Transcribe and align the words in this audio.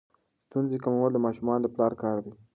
ستونزې 0.47 0.77
کمول 0.83 1.11
د 1.13 1.17
ماشومانو 1.25 1.61
د 1.63 1.67
پلار 1.75 1.93
کار 2.03 2.17
دی. 2.25 2.33